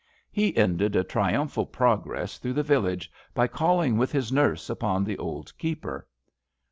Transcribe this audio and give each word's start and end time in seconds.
He 0.31 0.57
ended 0.57 0.95
a 0.95 1.03
triumphal 1.03 1.67
progress 1.67 2.39
through 2.39 2.53
the 2.53 2.63
village 2.63 3.11
by 3.35 3.45
calling, 3.45 3.99
with 3.99 4.11
his 4.11 4.31
nurse, 4.31 4.67
upon 4.67 5.03
the 5.03 5.19
old 5.19 5.55
keeper. 5.59 6.07